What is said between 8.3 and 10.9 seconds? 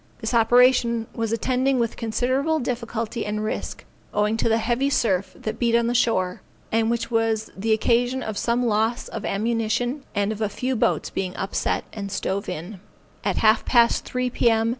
some loss of ammunition, and of a few